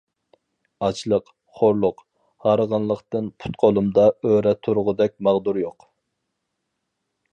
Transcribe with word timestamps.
ئاچلىق، 0.85 1.27
خورلۇق، 1.59 2.01
ھارغىنلىقتىن 2.45 3.29
پۇت-قولۇمدا 3.45 4.07
ئۆرە 4.31 4.55
تۇرغۇدەك 4.69 5.15
ماغدۇر 5.29 5.61
يوق. 5.67 5.87